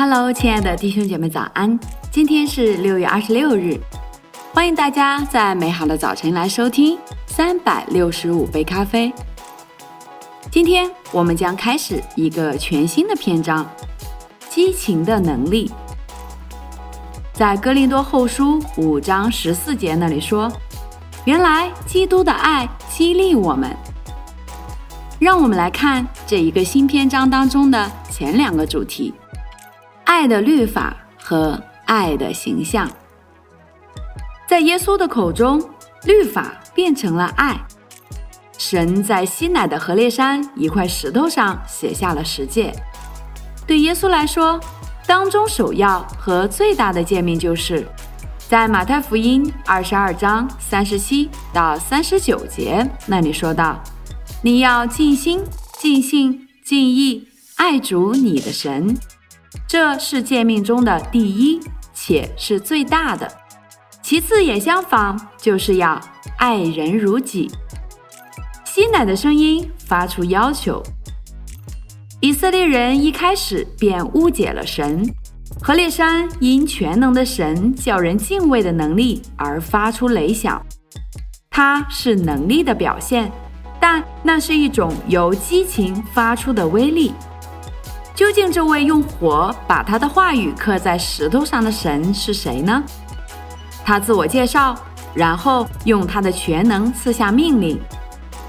[0.00, 1.76] Hello，亲爱的弟兄姐妹，早安！
[2.12, 3.76] 今天是六月二十六日，
[4.54, 6.96] 欢迎大家在美好的早晨来收听
[7.26, 9.12] 三百六十五杯咖啡。
[10.52, 13.68] 今天我们将开始一个全新的篇章——
[14.48, 15.68] 激情的能力。
[17.32, 20.48] 在哥林多后书五章十四节那里说
[21.26, 23.76] ：“原来基督的爱激励我们。”
[25.18, 29.12] 让我们来看这一个新篇章当中的前两个主题：
[30.08, 32.90] 爱的律法和爱的形象。
[34.48, 35.62] 在耶稣的口中，
[36.04, 37.60] 律法变成了爱。
[38.56, 42.72] 神在西乃的河烈山一块石头上写下了十诫。
[43.66, 44.58] 对耶稣来说，
[45.06, 47.86] 当中首要和最大的诫命就是，
[48.48, 53.78] 在马太福音二十二章三十七到三十九节那里说到
[54.42, 55.44] ：“你要尽心、
[55.78, 58.96] 尽性、尽意爱主你的神，
[59.66, 61.60] 这是诫命中的第一，
[61.92, 63.30] 且是最大的。
[64.02, 66.00] 其次也相仿，就是要
[66.38, 67.50] 爱人如己。”
[68.64, 70.82] 吸奶的声音发出要求。
[72.20, 75.04] 以色列人一开始便误解了神。
[75.60, 80.64] 何烈山因全能的神叫人敬畏的能力而发出雷响，
[81.50, 83.30] 它是能力的表现，
[83.80, 87.12] 但那是一种由激情发出的威力。
[88.18, 92.82] 究竟这位用火把他的话语刻在石头上的神是谁呢？
[93.84, 94.74] 他自我介绍，
[95.14, 97.80] 然后用他的全能赐下命令。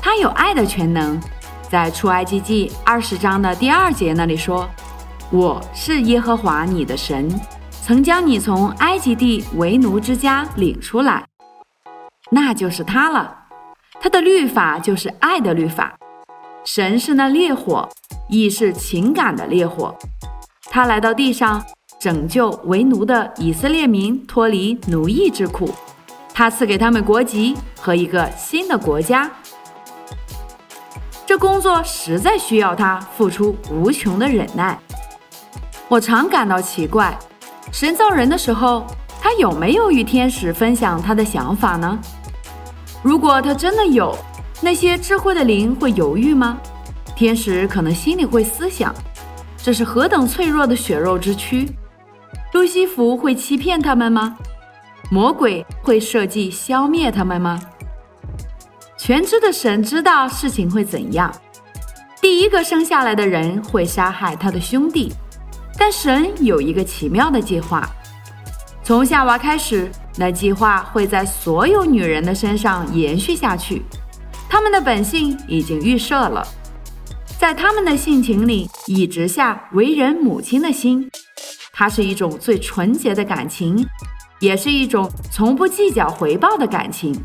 [0.00, 1.20] 他有爱的全能。
[1.68, 4.66] 在出埃及记二十章的第二节那里说
[5.30, 7.28] ：“我是耶和华你的神，
[7.82, 11.22] 曾将你从埃及地为奴之家领出来。”
[12.32, 13.36] 那就是他了。
[14.00, 15.98] 他的律法就是爱的律法。
[16.64, 17.86] 神是那烈火，
[18.30, 19.94] 亦是情感的烈火。
[20.70, 21.62] 他来到地上，
[21.98, 25.68] 拯救为奴的以色列民脱离奴役之苦。
[26.32, 29.30] 他赐给他们国籍和一个新的国家。
[31.26, 34.78] 这工作实在需要他付出无穷的忍耐。
[35.88, 37.18] 我常感到奇怪，
[37.72, 38.86] 神造人的时候，
[39.20, 41.98] 他有没有与天使分享他的想法呢？
[43.02, 44.16] 如果他真的有，
[44.60, 46.58] 那些智慧的灵会犹豫吗？
[47.20, 48.94] 天使可能心里会思想，
[49.58, 51.68] 这是何等脆弱的血肉之躯。
[52.54, 54.38] 路西弗会欺骗他们吗？
[55.10, 57.60] 魔鬼会设计消灭他们吗？
[58.96, 61.30] 全知的神知道事情会怎样。
[62.22, 65.12] 第一个生下来的人会杀害他的兄弟，
[65.76, 67.86] 但神有一个奇妙的计划。
[68.82, 73.82] 从夏娃开始，那计划会在所有女人的身上延续下去。
[74.48, 76.42] 他们的本性已经预设了，
[77.40, 81.10] 在他们的性情里已植下为人母亲的心。
[81.72, 83.82] 它是一种最纯洁的感情，
[84.40, 87.18] 也是一种从不计较回报的感情。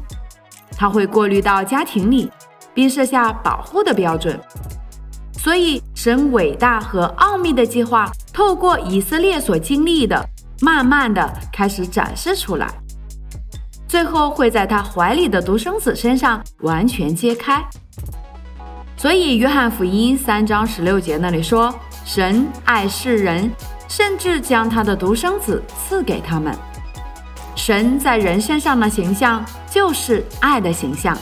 [0.77, 2.31] 他会过滤到家庭里，
[2.73, 4.39] 并设下保护的标准。
[5.33, 10.25] 所以，神伟大和奥秘的计划透过以色列所经历的，
[10.61, 12.73] 慢慢的开始展示出来，
[13.85, 17.61] 最后会在他怀里的独生子身上完全揭开。
[19.05, 21.71] 所以，约翰福音三章十六节那里说
[22.03, 23.51] ：“神爱世人，
[23.87, 26.51] 甚至将他的独生子赐给他们。”
[27.55, 31.15] 神在人身上的形象就是爱的形象，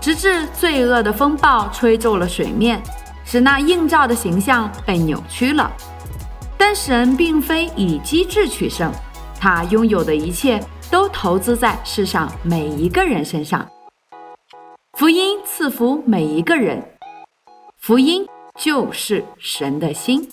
[0.00, 2.82] 直至罪恶的风暴吹皱了水面，
[3.24, 5.70] 使那映照的形象被扭曲了。
[6.56, 8.90] 但神并非以机智取胜，
[9.38, 10.60] 他拥有的一切
[10.90, 13.64] 都投资在世上每一个人身上。
[14.98, 16.82] 福音赐福每一个人，
[17.78, 18.26] 福音
[18.58, 20.28] 就是神的心。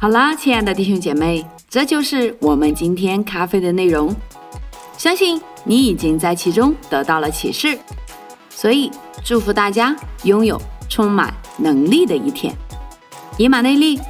[0.00, 1.46] 好啦，亲爱的弟兄姐妹。
[1.70, 4.12] 这就是我们今天咖啡的内容，
[4.96, 7.78] 相信你已经在其中得到了启示，
[8.50, 8.90] 所以
[9.24, 9.94] 祝福大家
[10.24, 12.52] 拥有充满能力的一天。
[13.36, 14.00] 以马内利。